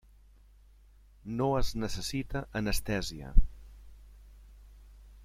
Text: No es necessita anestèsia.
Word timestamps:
No 1.41 1.49
es 1.59 1.69
necessita 1.83 2.41
anestèsia. 2.63 3.29